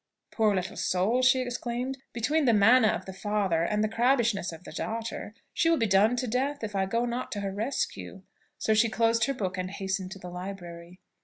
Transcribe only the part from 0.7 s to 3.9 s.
soul!" she exclaimed; "between the manna of the father, and the